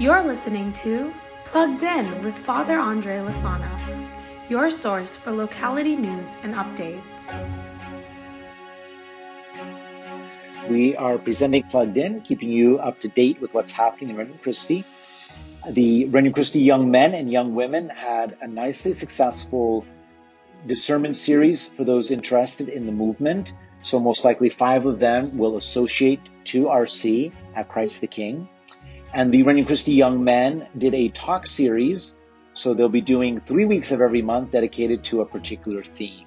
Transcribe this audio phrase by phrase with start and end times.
[0.00, 1.12] You're listening to
[1.44, 3.68] Plugged In with Father Andre Lasana,
[4.48, 7.34] your source for locality news and updates.
[10.68, 14.38] We are presenting Plugged In, keeping you up to date with what's happening in Regnum
[14.38, 14.84] Christi.
[15.68, 19.84] The Regnum Christi young men and young women had a nicely successful
[20.64, 23.52] discernment series for those interested in the movement.
[23.82, 28.48] So most likely five of them will associate to RC at Christ the King.
[29.14, 32.14] And the Regnum Christi Young Men did a talk series.
[32.52, 36.26] So they'll be doing three weeks of every month dedicated to a particular theme.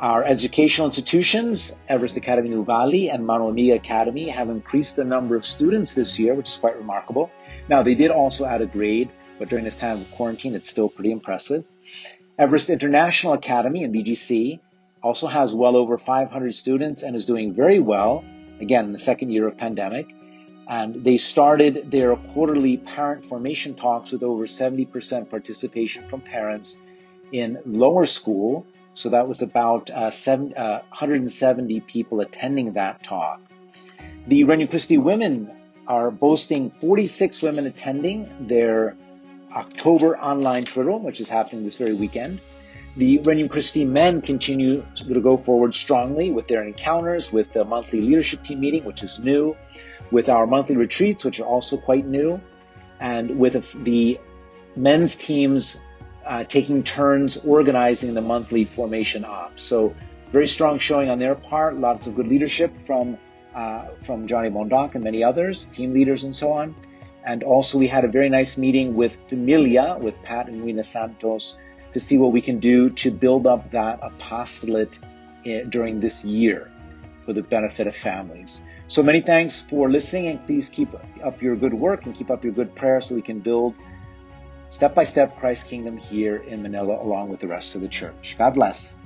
[0.00, 5.44] Our educational institutions, Everest Academy Valley and Mano Amiga Academy, have increased the number of
[5.44, 7.30] students this year, which is quite remarkable.
[7.68, 10.88] Now, they did also add a grade, but during this time of quarantine, it's still
[10.88, 11.64] pretty impressive.
[12.36, 14.58] Everest International Academy in BGC
[15.02, 18.24] also has well over 500 students and is doing very well,
[18.60, 20.12] again, in the second year of pandemic.
[20.68, 26.80] And they started their quarterly parent formation talks with over 70% participation from parents
[27.32, 28.66] in lower school.
[28.94, 33.40] So that was about uh, seven, uh, 170 people attending that talk.
[34.26, 35.50] The Regnum Christi women
[35.88, 38.96] are boasting 46 women attending their
[39.54, 42.40] October online Twitter, which is happening this very weekend.
[42.96, 48.02] The Regnum Christi men continue to go forward strongly with their encounters, with the monthly
[48.02, 49.56] leadership team meeting, which is new,
[50.10, 52.38] with our monthly retreats, which are also quite new,
[53.00, 54.20] and with the
[54.76, 55.80] men's teams
[56.26, 59.62] uh, taking turns organizing the monthly formation ops.
[59.62, 59.94] So
[60.30, 63.16] very strong showing on their part, lots of good leadership from
[63.54, 66.74] uh, from Johnny Bondoc and many others, team leaders and so on.
[67.24, 71.58] And also we had a very nice meeting with Familia, with Pat and Rina Santos,
[71.92, 74.98] to see what we can do to build up that apostolate
[75.44, 76.70] eh, during this year
[77.24, 78.62] for the benefit of families.
[78.88, 80.88] So many thanks for listening and please keep
[81.24, 83.78] up your good work and keep up your good prayer so we can build
[84.70, 88.36] step by step Christ's kingdom here in Manila along with the rest of the church.
[88.38, 88.98] God bless.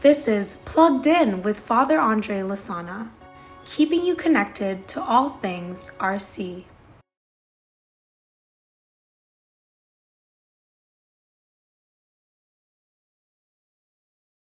[0.00, 3.10] This is Plugged In with Father Andre Lasana,
[3.64, 6.64] keeping you connected to all things RC.